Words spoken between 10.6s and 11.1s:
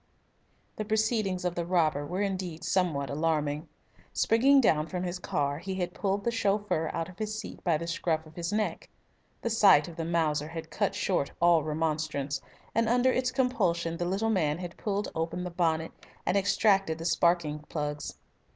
cut